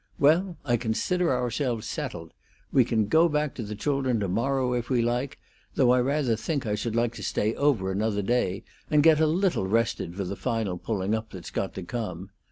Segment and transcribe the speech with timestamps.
[0.17, 2.33] Well, I consider ourselves settled!
[2.73, 5.37] We can go back to the children to morrow if we like,
[5.75, 9.27] though I rather think I should like to stay over another day and get a
[9.27, 12.31] little rested for the final pulling up that's got to come.